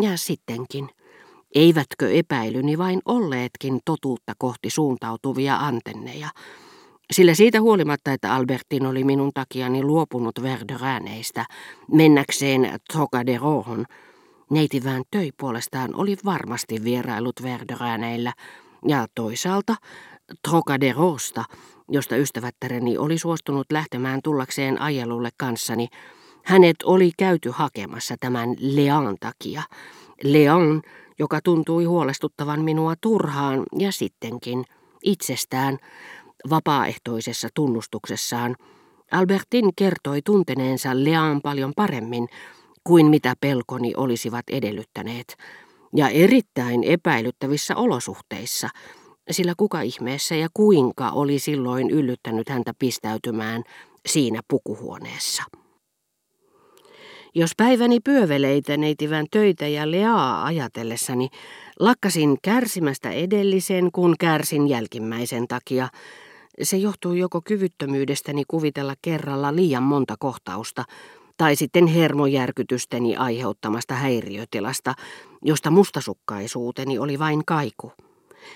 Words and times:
Ja 0.00 0.16
sittenkin. 0.16 0.88
Eivätkö 1.54 2.10
epäilyni 2.10 2.78
vain 2.78 3.00
olleetkin 3.04 3.80
totuutta 3.84 4.32
kohti 4.38 4.70
suuntautuvia 4.70 5.56
antenneja? 5.56 6.28
Sillä 7.12 7.34
siitä 7.34 7.60
huolimatta, 7.60 8.12
että 8.12 8.34
Albertin 8.34 8.86
oli 8.86 9.04
minun 9.04 9.30
takiani 9.34 9.82
luopunut 9.82 10.42
Verderääneistä 10.42 11.46
mennäkseen 11.92 12.80
Trocaderohon, 12.92 13.84
neiti 14.50 14.84
Väntöi 14.84 15.30
puolestaan 15.40 15.94
oli 15.94 16.16
varmasti 16.24 16.84
vierailut 16.84 17.42
Verderääneillä 17.42 18.32
ja 18.88 19.06
toisaalta 19.14 19.74
Trocaderosta, 20.48 21.44
josta 21.88 22.16
ystävättäreni 22.16 22.98
oli 22.98 23.18
suostunut 23.18 23.66
lähtemään 23.72 24.20
tullakseen 24.24 24.80
ajelulle 24.80 25.30
kanssani, 25.36 25.88
hänet 26.44 26.76
oli 26.84 27.10
käyty 27.18 27.50
hakemassa 27.50 28.14
tämän 28.20 28.54
Lean 28.60 29.16
takia. 29.20 29.62
Leon, 30.22 30.82
joka 31.18 31.40
tuntui 31.44 31.84
huolestuttavan 31.84 32.60
minua 32.60 32.94
turhaan 33.00 33.62
ja 33.78 33.92
sittenkin 33.92 34.64
itsestään 35.02 35.78
vapaaehtoisessa 36.50 37.48
tunnustuksessaan, 37.54 38.56
Albertin 39.10 39.70
kertoi 39.76 40.22
tunteneensa 40.22 40.90
Lean 40.94 41.40
paljon 41.42 41.72
paremmin 41.76 42.28
kuin 42.84 43.06
mitä 43.06 43.34
pelkoni 43.40 43.92
olisivat 43.96 44.44
edellyttäneet, 44.50 45.36
ja 45.96 46.08
erittäin 46.08 46.84
epäilyttävissä 46.84 47.76
olosuhteissa, 47.76 48.68
sillä 49.30 49.54
kuka 49.56 49.80
ihmeessä 49.80 50.34
ja 50.34 50.48
kuinka 50.54 51.10
oli 51.10 51.38
silloin 51.38 51.90
yllyttänyt 51.90 52.48
häntä 52.48 52.74
pistäytymään 52.78 53.62
siinä 54.06 54.40
pukuhuoneessa. 54.48 55.42
Jos 57.36 57.50
päiväni 57.56 58.00
pyöveleitä 58.00 58.76
neitivän 58.76 59.26
töitä 59.30 59.68
ja 59.68 59.90
leaa 59.90 60.44
ajatellessani, 60.44 61.28
lakkasin 61.80 62.36
kärsimästä 62.42 63.10
edellisen, 63.10 63.92
kun 63.92 64.14
kärsin 64.20 64.68
jälkimmäisen 64.68 65.48
takia. 65.48 65.88
Se 66.62 66.76
johtuu 66.76 67.12
joko 67.12 67.40
kyvyttömyydestäni 67.44 68.42
kuvitella 68.48 68.94
kerralla 69.02 69.56
liian 69.56 69.82
monta 69.82 70.14
kohtausta, 70.18 70.84
tai 71.36 71.56
sitten 71.56 71.86
hermojärkytysteni 71.86 73.16
aiheuttamasta 73.16 73.94
häiriötilasta, 73.94 74.94
josta 75.42 75.70
mustasukkaisuuteni 75.70 76.98
oli 76.98 77.18
vain 77.18 77.42
kaiku. 77.46 77.92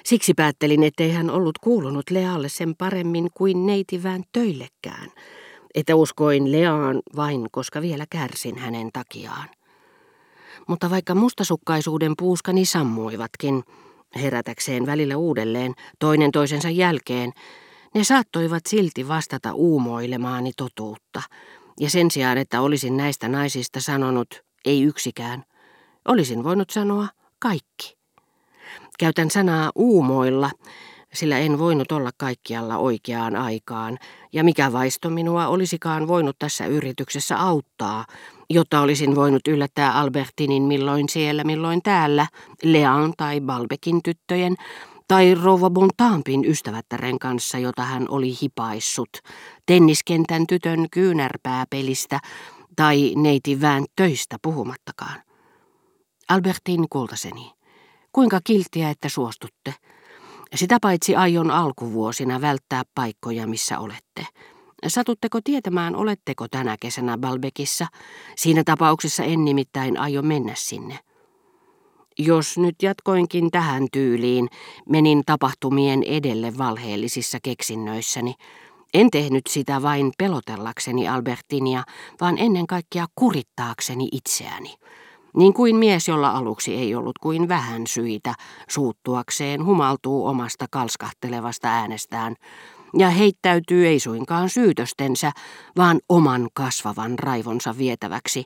Siksi 0.05 0.35
päättelin, 0.35 0.83
ettei 0.83 1.13
hän 1.13 1.31
ollut 1.31 1.59
kuulunut 1.59 2.11
Lealle 2.11 2.49
sen 2.49 2.77
paremmin 2.77 3.29
kuin 3.35 3.67
neitivään 3.67 4.23
töillekään– 4.33 5.11
että 5.79 5.97
uskoin 5.97 6.53
Leaan 6.53 7.03
vain, 7.17 7.47
koska 7.53 7.83
vielä 7.83 8.07
kärsin 8.11 8.59
hänen 8.59 8.91
takiaan. 8.93 9.49
Mutta 10.69 10.91
vaikka 10.91 11.15
mustasukkaisuuden 11.15 12.13
puuskani 12.19 12.65
sammuivatkin, 12.65 13.63
herätäkseen 14.15 14.87
välillä 14.87 15.17
uudelleen, 15.17 15.75
toinen 15.99 16.33
toisensa 16.33 16.71
jälkeen, 16.71 17.33
ne 17.95 18.05
saattoivat 18.05 18.63
silti 18.69 19.09
vastata 19.09 19.53
uumoilemaani 19.53 20.53
totuutta. 20.57 21.23
Ja 21.81 21.91
sen 21.91 22.11
sijaan, 22.11 22.39
että 22.39 22.61
olisin 22.61 22.97
näistä 22.97 23.29
naisista 23.29 23.81
sanonut, 23.81 24.29
ei 24.65 24.83
yksikään, 24.83 25.45
olisin 26.05 26.45
voinut 26.45 26.71
sanoa 26.71 27.09
kaikki. 27.39 27.99
Käytän 28.99 29.31
sanaa 29.31 29.71
uumoilla, 29.75 30.51
sillä 31.15 31.39
en 31.39 31.59
voinut 31.59 31.93
olla 31.93 32.11
kaikkialla 32.17 32.77
oikeaan 32.77 33.37
aikaan, 33.37 33.99
ja 34.33 34.45
mikä 34.45 34.73
vaisto 34.73 35.11
minua 35.11 35.47
olisikaan 35.47 36.09
voinut 36.09 36.37
tässä 36.39 36.67
yrityksessä 36.67 37.41
auttaa, 37.41 38.05
jotta 38.51 38.81
olisin 38.81 39.15
voinut 39.15 39.49
yllättää 39.49 39.93
Albertinin 39.93 40.63
milloin 40.63 41.09
siellä, 41.09 41.45
milloin 41.45 41.83
täällä, 41.83 42.27
Lean 42.63 43.13
tai 43.17 43.41
Balbekin 43.41 44.03
tyttöjen, 44.03 44.55
tai 45.09 45.35
Rova 45.35 45.71
Bontampin 45.71 46.45
ystävättären 46.45 47.19
kanssa, 47.19 47.59
jota 47.59 47.83
hän 47.83 48.07
oli 48.09 48.35
hipaissut, 48.43 49.09
tenniskentän 49.67 50.47
tytön 50.47 50.87
kyynärpääpelistä 50.91 52.21
tai 52.77 53.13
neiti 53.17 53.61
vään 53.61 53.85
töistä 53.97 54.37
puhumattakaan. 54.43 55.23
Albertin 56.29 56.89
kultaseni, 56.91 57.53
kuinka 58.13 58.41
kiltiä, 58.45 58.91
että 58.91 59.09
suostutte. 59.09 59.75
Sitä 60.55 60.79
paitsi 60.83 61.17
aion 61.17 61.51
alkuvuosina 61.51 62.41
välttää 62.41 62.83
paikkoja, 62.95 63.47
missä 63.47 63.79
olette. 63.79 64.27
Satutteko 64.87 65.41
tietämään, 65.45 65.97
oletteko 65.97 66.49
tänä 66.49 66.77
kesänä 66.81 67.19
Balbekissa? 67.19 67.87
Siinä 68.37 68.63
tapauksessa 68.65 69.25
en 69.25 69.45
nimittäin 69.45 70.01
aio 70.01 70.23
mennä 70.23 70.53
sinne. 70.57 70.99
Jos 72.19 72.59
nyt 72.59 72.75
jatkoinkin 72.83 73.51
tähän 73.51 73.87
tyyliin, 73.93 74.49
menin 74.89 75.23
tapahtumien 75.27 76.03
edelle 76.03 76.59
valheellisissa 76.59 77.39
keksinnöissäni. 77.43 78.35
En 78.95 79.11
tehnyt 79.11 79.47
sitä 79.47 79.83
vain 79.83 80.13
pelotellakseni 80.19 81.09
Albertinia, 81.09 81.85
vaan 82.21 82.39
ennen 82.39 82.67
kaikkea 82.67 83.07
kurittaakseni 83.15 84.09
itseäni. 84.13 84.75
Niin 85.37 85.55
kuin 85.55 85.77
mies, 85.77 86.09
jolla 86.09 86.31
aluksi 86.31 86.75
ei 86.75 86.95
ollut 86.95 87.19
kuin 87.19 87.49
vähän 87.49 87.87
syitä 87.87 88.35
suuttuakseen, 88.69 89.65
humaltuu 89.65 90.27
omasta 90.27 90.67
kalskahtelevasta 90.71 91.69
äänestään 91.69 92.35
ja 92.99 93.11
heittäytyy 93.11 93.87
ei 93.87 94.01
suinkaan 94.01 94.49
syytöstensä, 94.49 95.33
vaan 95.77 96.01
oman 96.09 96.49
kasvavan 96.55 97.19
raivonsa 97.19 97.79
vietäväksi. 97.79 98.45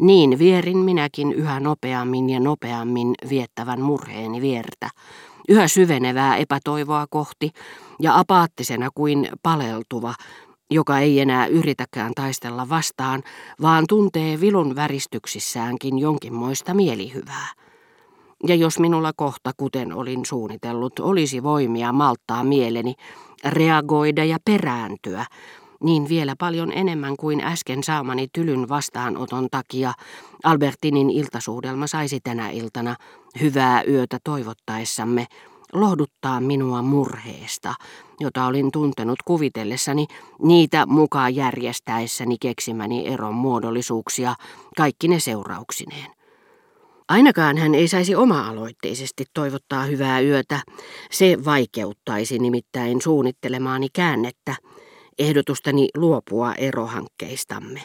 Niin 0.00 0.38
vierin 0.38 0.78
minäkin 0.78 1.32
yhä 1.32 1.60
nopeammin 1.60 2.30
ja 2.30 2.40
nopeammin 2.40 3.14
viettävän 3.28 3.80
murheeni 3.80 4.40
viertä, 4.40 4.90
yhä 5.48 5.68
syvenevää 5.68 6.36
epätoivoa 6.36 7.06
kohti 7.10 7.50
ja 8.00 8.18
apaattisena 8.18 8.88
kuin 8.94 9.28
paleltuva, 9.42 10.14
joka 10.70 10.98
ei 10.98 11.20
enää 11.20 11.46
yritäkään 11.46 12.12
taistella 12.14 12.68
vastaan, 12.68 13.22
vaan 13.62 13.84
tuntee 13.88 14.40
vilun 14.40 14.76
väristyksissäänkin 14.76 15.98
jonkinmoista 15.98 16.74
mielihyvää. 16.74 17.48
Ja 18.46 18.54
jos 18.54 18.78
minulla 18.78 19.12
kohta, 19.16 19.52
kuten 19.56 19.92
olin 19.92 20.26
suunnitellut, 20.26 20.98
olisi 20.98 21.42
voimia 21.42 21.92
malttaa 21.92 22.44
mieleni, 22.44 22.94
reagoida 23.44 24.24
ja 24.24 24.38
perääntyä, 24.44 25.26
niin 25.84 26.08
vielä 26.08 26.34
paljon 26.38 26.72
enemmän 26.72 27.16
kuin 27.16 27.40
äsken 27.40 27.82
saamani 27.84 28.28
tylyn 28.32 28.68
vastaanoton 28.68 29.48
takia 29.50 29.92
Albertinin 30.44 31.10
iltasuudelma 31.10 31.86
saisi 31.86 32.20
tänä 32.20 32.50
iltana 32.50 32.96
hyvää 33.40 33.82
yötä 33.82 34.18
toivottaessamme 34.24 35.26
lohduttaa 35.72 36.40
minua 36.40 36.82
murheesta, 36.82 37.74
jota 38.20 38.46
olin 38.46 38.70
tuntenut 38.72 39.18
kuvitellessani 39.24 40.06
niitä 40.42 40.86
mukaan 40.86 41.34
järjestäessäni 41.34 42.36
keksimäni 42.40 43.06
eron 43.06 43.34
muodollisuuksia, 43.34 44.34
kaikki 44.76 45.08
ne 45.08 45.20
seurauksineen. 45.20 46.10
Ainakaan 47.08 47.56
hän 47.56 47.74
ei 47.74 47.88
saisi 47.88 48.14
oma-aloitteisesti 48.14 49.24
toivottaa 49.34 49.84
hyvää 49.84 50.20
yötä. 50.20 50.60
Se 51.10 51.38
vaikeuttaisi 51.44 52.38
nimittäin 52.38 53.02
suunnittelemaani 53.02 53.88
käännettä, 53.92 54.56
ehdotustani 55.18 55.88
luopua 55.96 56.54
erohankkeistamme. 56.54 57.80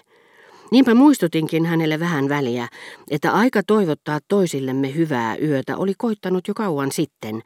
Niinpä 0.74 0.94
muistutinkin 0.94 1.66
hänelle 1.66 2.00
vähän 2.00 2.30
väliä, 2.30 2.68
että 3.12 3.32
aika 3.32 3.64
toivottaa 3.68 4.20
toisillemme 4.28 4.96
hyvää 4.96 5.38
yötä 5.38 5.78
oli 5.78 5.94
koittanut 5.98 6.48
jo 6.48 6.54
kauan 6.54 6.92
sitten, 6.92 7.42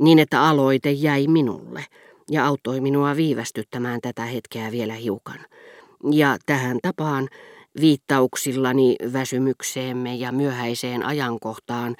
niin 0.00 0.18
että 0.18 0.42
aloite 0.42 0.90
jäi 0.90 1.26
minulle 1.26 1.84
ja 2.30 2.46
auttoi 2.46 2.80
minua 2.80 3.16
viivästyttämään 3.16 4.00
tätä 4.00 4.22
hetkeä 4.22 4.72
vielä 4.72 4.94
hiukan. 4.94 5.38
Ja 6.10 6.36
tähän 6.46 6.78
tapaan 6.82 7.28
viittauksillani 7.80 8.96
väsymykseemme 9.12 10.14
ja 10.14 10.32
myöhäiseen 10.32 11.06
ajankohtaan 11.06 11.96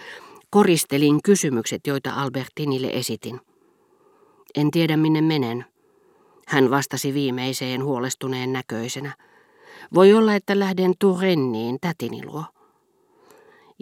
koristelin 0.51 1.23
kysymykset, 1.23 1.87
joita 1.87 2.11
Albertinille 2.11 2.91
esitin. 2.93 3.41
En 4.55 4.71
tiedä 4.71 4.97
minne 4.97 5.21
menen. 5.21 5.65
Hän 6.49 6.71
vastasi 6.71 7.15
viimeiseen 7.15 7.85
huolestuneen 7.85 8.53
näköisenä. 8.53 9.30
Voi 9.95 10.13
olla, 10.13 10.35
että 10.35 10.59
lähden 10.59 10.95
Turenniin 10.99 11.79
tätini 11.81 12.25
luo. 12.25 12.45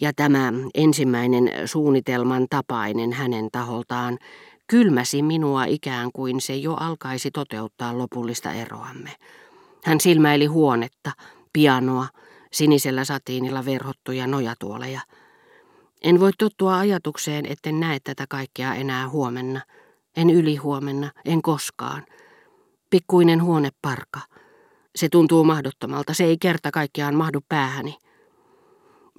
Ja 0.00 0.12
tämä 0.12 0.52
ensimmäinen 0.74 1.52
suunnitelman 1.64 2.46
tapainen 2.50 3.12
hänen 3.12 3.48
taholtaan 3.52 4.18
kylmäsi 4.66 5.22
minua 5.22 5.64
ikään 5.64 6.10
kuin 6.12 6.40
se 6.40 6.56
jo 6.56 6.74
alkaisi 6.74 7.30
toteuttaa 7.30 7.98
lopullista 7.98 8.52
eroamme. 8.52 9.10
Hän 9.84 10.00
silmäili 10.00 10.46
huonetta, 10.46 11.12
pianoa, 11.52 12.06
sinisellä 12.52 13.04
satiinilla 13.04 13.64
verhottuja 13.64 14.26
nojatuoleja. 14.26 15.00
En 16.02 16.20
voi 16.20 16.30
tottua 16.38 16.78
ajatukseen, 16.78 17.46
etten 17.46 17.80
näe 17.80 18.00
tätä 18.04 18.24
kaikkea 18.28 18.74
enää 18.74 19.08
huomenna. 19.08 19.60
En 20.16 20.30
ylihuomenna, 20.30 21.10
en 21.24 21.42
koskaan. 21.42 22.06
Pikkuinen 22.90 23.42
huoneparka. 23.42 24.20
Se 24.98 25.08
tuntuu 25.08 25.44
mahdottomalta, 25.44 26.14
se 26.14 26.24
ei 26.24 26.36
kerta 26.38 26.70
kaikkiaan 26.70 27.14
mahdu 27.14 27.38
päähäni. 27.48 27.96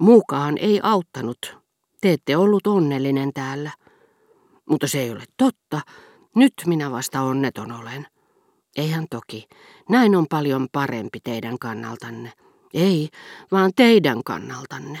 Muukaan 0.00 0.58
ei 0.58 0.80
auttanut. 0.82 1.56
Te 2.00 2.12
ette 2.12 2.36
ollut 2.36 2.66
onnellinen 2.66 3.32
täällä. 3.32 3.70
Mutta 4.70 4.88
se 4.88 5.00
ei 5.00 5.10
ole 5.10 5.24
totta. 5.36 5.80
Nyt 6.36 6.52
minä 6.66 6.90
vasta 6.90 7.20
onneton 7.20 7.72
olen. 7.72 8.06
Eihän 8.76 9.06
toki. 9.10 9.48
Näin 9.88 10.16
on 10.16 10.26
paljon 10.30 10.68
parempi 10.72 11.20
teidän 11.24 11.58
kannaltanne. 11.58 12.32
Ei, 12.74 13.08
vaan 13.52 13.72
teidän 13.76 14.24
kannaltanne. 14.24 14.98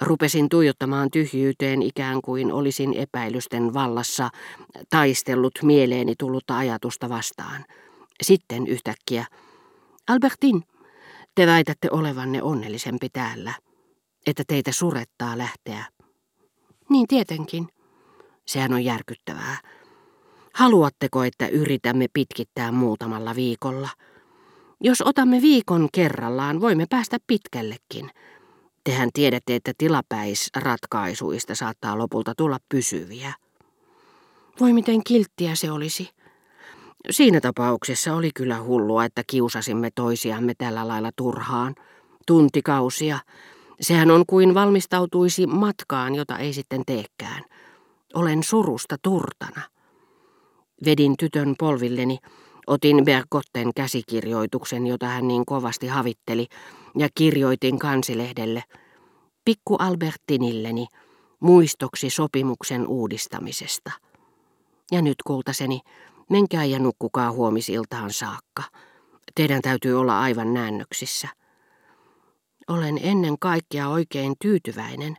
Rupesin 0.00 0.48
tuijottamaan 0.48 1.10
tyhjyyteen 1.10 1.82
ikään 1.82 2.22
kuin 2.22 2.52
olisin 2.52 2.94
epäilysten 2.94 3.74
vallassa 3.74 4.30
taistellut 4.90 5.58
mieleeni 5.62 6.14
tullutta 6.18 6.58
ajatusta 6.58 7.08
vastaan. 7.08 7.64
Sitten 8.22 8.66
yhtäkkiä. 8.66 9.24
Albertin, 10.08 10.62
te 11.34 11.46
väitätte 11.46 11.88
olevanne 11.90 12.42
onnellisempi 12.42 13.08
täällä, 13.08 13.54
että 14.26 14.44
teitä 14.46 14.72
surettaa 14.72 15.38
lähteä. 15.38 15.84
Niin 16.90 17.08
tietenkin. 17.08 17.68
Sehän 18.46 18.72
on 18.72 18.84
järkyttävää. 18.84 19.56
Haluatteko, 20.54 21.24
että 21.24 21.48
yritämme 21.48 22.06
pitkittää 22.12 22.72
muutamalla 22.72 23.34
viikolla? 23.34 23.88
Jos 24.80 25.02
otamme 25.02 25.42
viikon 25.42 25.88
kerrallaan, 25.92 26.60
voimme 26.60 26.86
päästä 26.90 27.16
pitkällekin. 27.26 28.10
Tehän 28.84 29.10
tiedätte, 29.12 29.54
että 29.54 29.72
tilapäisratkaisuista 29.78 31.54
saattaa 31.54 31.98
lopulta 31.98 32.34
tulla 32.36 32.58
pysyviä. 32.68 33.34
Voi 34.60 34.72
miten 34.72 35.04
kilttiä 35.04 35.54
se 35.54 35.70
olisi. 35.70 36.15
Siinä 37.10 37.40
tapauksessa 37.40 38.14
oli 38.14 38.30
kyllä 38.34 38.62
hullua, 38.62 39.04
että 39.04 39.22
kiusasimme 39.26 39.90
toisiamme 39.94 40.54
tällä 40.58 40.88
lailla 40.88 41.10
turhaan. 41.16 41.74
Tuntikausia. 42.26 43.18
Sehän 43.80 44.10
on 44.10 44.24
kuin 44.26 44.54
valmistautuisi 44.54 45.46
matkaan, 45.46 46.14
jota 46.14 46.38
ei 46.38 46.52
sitten 46.52 46.82
teekään. 46.86 47.44
Olen 48.14 48.42
surusta 48.42 48.96
turtana. 49.02 49.62
Vedin 50.84 51.16
tytön 51.16 51.54
polvilleni, 51.58 52.18
otin 52.66 53.04
Bergotten 53.04 53.70
käsikirjoituksen, 53.74 54.86
jota 54.86 55.06
hän 55.06 55.28
niin 55.28 55.46
kovasti 55.46 55.86
havitteli, 55.86 56.46
ja 56.98 57.08
kirjoitin 57.14 57.78
kansilehdelle 57.78 58.62
Pikku 59.44 59.76
Albertinilleni 59.76 60.86
muistoksi 61.40 62.10
sopimuksen 62.10 62.86
uudistamisesta. 62.86 63.90
Ja 64.92 65.02
nyt 65.02 65.16
kultaseni, 65.26 65.80
menkää 66.30 66.64
ja 66.64 66.78
nukkukaa 66.78 67.32
huomisiltaan 67.32 68.12
saakka. 68.12 68.62
Teidän 69.34 69.62
täytyy 69.62 70.00
olla 70.00 70.20
aivan 70.20 70.54
nännöksissä. 70.54 71.28
Olen 72.68 72.98
ennen 73.02 73.38
kaikkea 73.38 73.88
oikein 73.88 74.34
tyytyväinen. 74.40 75.16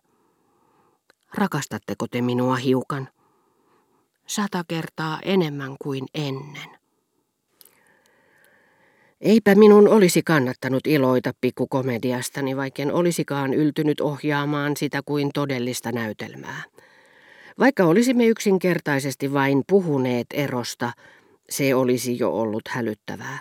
Rakastatteko 1.34 2.08
te 2.08 2.22
minua 2.22 2.56
hiukan? 2.56 3.10
Sata 4.28 4.64
kertaa 4.68 5.20
enemmän 5.24 5.76
kuin 5.82 6.06
ennen. 6.14 6.78
Eipä 9.22 9.56
minun 9.56 9.88
olisi 9.88 10.24
kannattanut 10.24 10.88
iloita 10.88 11.32
pikkukomediastani, 11.42 12.58
vaikken 12.58 12.94
olisikaan 12.94 13.54
yltynyt 13.54 14.02
ohjaamaan 14.02 14.78
sitä 14.78 15.02
kuin 15.06 15.30
todellista 15.34 15.92
näytelmää. 15.92 16.64
Vaikka 17.60 17.84
olisimme 17.84 18.26
yksinkertaisesti 18.26 19.34
vain 19.34 19.64
puhuneet 19.68 20.28
erosta, 20.34 20.92
se 21.50 21.76
olisi 21.76 22.20
jo 22.20 22.32
ollut 22.32 22.68
hälyttävää. 22.68 23.40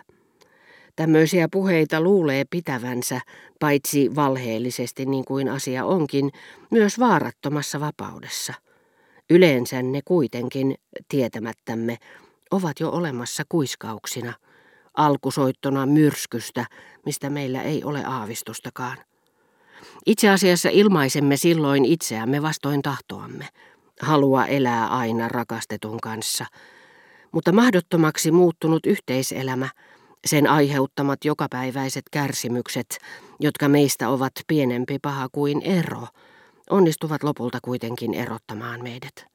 Tämmöisiä 0.96 1.48
puheita 1.52 2.00
luulee 2.00 2.44
pitävänsä, 2.50 3.20
paitsi 3.60 4.14
valheellisesti 4.14 5.06
niin 5.06 5.24
kuin 5.24 5.48
asia 5.48 5.84
onkin, 5.84 6.30
myös 6.70 6.98
vaarattomassa 6.98 7.80
vapaudessa. 7.80 8.54
Yleensä 9.30 9.82
ne 9.82 10.00
kuitenkin, 10.04 10.74
tietämättämme, 11.08 11.96
ovat 12.50 12.80
jo 12.80 12.90
olemassa 12.90 13.42
kuiskauksina– 13.48 14.32
alkusoittona 14.96 15.86
myrskystä, 15.86 16.66
mistä 17.04 17.30
meillä 17.30 17.62
ei 17.62 17.84
ole 17.84 18.04
aavistustakaan. 18.04 18.96
Itse 20.06 20.28
asiassa 20.28 20.68
ilmaisemme 20.68 21.36
silloin 21.36 21.84
itseämme 21.84 22.42
vastoin 22.42 22.82
tahtoamme, 22.82 23.48
halua 24.00 24.46
elää 24.46 24.86
aina 24.88 25.28
rakastetun 25.28 26.00
kanssa, 26.00 26.46
mutta 27.32 27.52
mahdottomaksi 27.52 28.30
muuttunut 28.30 28.86
yhteiselämä, 28.86 29.68
sen 30.26 30.46
aiheuttamat 30.46 31.24
jokapäiväiset 31.24 32.04
kärsimykset, 32.10 32.98
jotka 33.40 33.68
meistä 33.68 34.08
ovat 34.08 34.32
pienempi 34.46 34.98
paha 35.02 35.28
kuin 35.32 35.62
ero, 35.62 36.06
onnistuvat 36.70 37.22
lopulta 37.22 37.58
kuitenkin 37.62 38.14
erottamaan 38.14 38.82
meidät. 38.82 39.26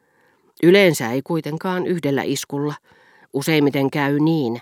Yleensä 0.63 1.11
ei 1.11 1.21
kuitenkaan 1.21 1.87
yhdellä 1.87 2.23
iskulla, 2.23 2.73
useimmiten 3.33 3.91
käy 3.91 4.19
niin, 4.19 4.61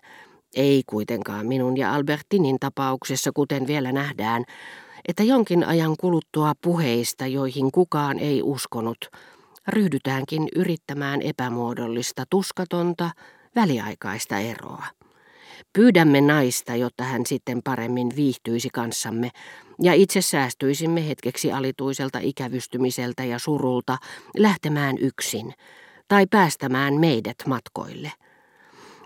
ei 0.55 0.83
kuitenkaan 0.87 1.45
minun 1.45 1.77
ja 1.77 1.93
Albertinin 1.93 2.59
tapauksessa, 2.59 3.31
kuten 3.33 3.67
vielä 3.67 3.91
nähdään, 3.91 4.43
että 5.07 5.23
jonkin 5.23 5.63
ajan 5.63 5.95
kuluttua 5.99 6.53
puheista, 6.61 7.27
joihin 7.27 7.71
kukaan 7.71 8.19
ei 8.19 8.41
uskonut, 8.41 8.97
ryhdytäänkin 9.69 10.47
yrittämään 10.55 11.21
epämuodollista, 11.21 12.23
tuskatonta, 12.29 13.11
väliaikaista 13.55 14.39
eroa. 14.39 14.85
Pyydämme 15.73 16.21
naista, 16.21 16.75
jotta 16.75 17.03
hän 17.03 17.25
sitten 17.25 17.61
paremmin 17.63 18.15
viihtyisi 18.15 18.69
kanssamme, 18.73 19.29
ja 19.81 19.93
itse 19.93 20.21
säästyisimme 20.21 21.07
hetkeksi 21.07 21.51
alituiselta 21.51 22.19
ikävystymiseltä 22.21 23.23
ja 23.23 23.39
surulta 23.39 23.97
lähtemään 24.37 24.97
yksin, 24.97 25.53
tai 26.07 26.27
päästämään 26.27 26.93
meidät 26.93 27.37
matkoille. 27.47 28.11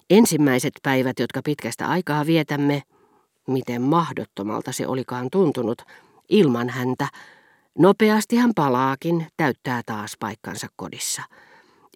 Ensimmäiset 0.09 0.73
päivät, 0.83 1.19
jotka 1.19 1.41
pitkästä 1.45 1.87
aikaa 1.87 2.25
vietämme, 2.25 2.81
miten 3.47 3.81
mahdottomalta 3.81 4.71
se 4.71 4.87
olikaan 4.87 5.27
tuntunut, 5.31 5.81
ilman 6.29 6.69
häntä, 6.69 7.07
nopeasti 7.79 8.35
hän 8.35 8.51
palaakin, 8.55 9.27
täyttää 9.37 9.81
taas 9.85 10.13
paikkansa 10.19 10.67
kodissa. 10.75 11.21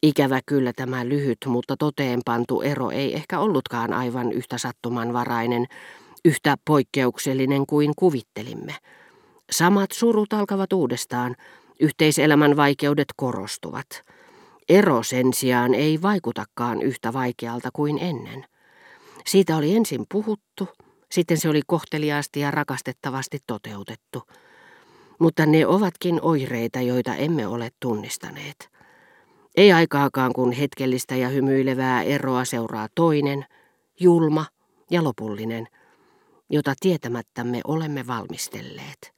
Ikävä 0.04 0.40
kyllä 0.46 0.74
tämä 0.76 1.06
lyhyt, 1.06 1.38
mutta 1.46 1.78
toteenpantu 1.78 2.62
ero 2.62 2.90
ei 2.90 3.16
ehkä 3.16 3.40
ollutkaan 3.40 3.94
aivan 3.94 4.32
yhtä 4.32 4.58
sattumanvarainen, 4.58 5.66
yhtä 6.26 6.56
poikkeuksellinen 6.66 7.66
kuin 7.66 7.94
kuvittelimme. 7.96 8.76
Samat 9.52 9.92
surut 9.92 10.34
alkavat 10.34 10.74
uudestaan, 10.74 11.36
yhteiselämän 11.80 12.56
vaikeudet 12.56 13.08
korostuvat– 13.16 13.88
Ero 14.70 15.04
sen 15.04 15.34
sijaan 15.34 15.74
ei 15.74 16.02
vaikutakaan 16.02 16.82
yhtä 16.82 17.14
vaikealta 17.14 17.70
kuin 17.74 17.98
ennen. 17.98 18.46
Siitä 19.26 19.58
oli 19.58 19.76
ensin 19.76 20.06
puhuttu, 20.12 20.70
sitten 21.12 21.38
se 21.38 21.50
oli 21.50 21.62
kohteliaasti 21.68 22.40
ja 22.40 22.52
rakastettavasti 22.52 23.40
toteutettu. 23.48 24.24
Mutta 25.20 25.46
ne 25.46 25.68
ovatkin 25.68 26.20
oireita, 26.22 26.82
joita 26.82 27.16
emme 27.16 27.48
ole 27.48 27.70
tunnistaneet. 27.80 28.70
Ei 29.56 29.74
aikaakaan, 29.74 30.34
kun 30.34 30.52
hetkellistä 30.52 31.16
ja 31.16 31.30
hymyilevää 31.30 32.02
eroa 32.04 32.46
seuraa 32.46 32.88
toinen, 32.96 33.46
julma 34.00 34.46
ja 34.92 35.04
lopullinen, 35.04 35.68
jota 36.50 36.74
tietämättämme 36.80 37.62
olemme 37.68 38.08
valmistelleet. 38.08 39.14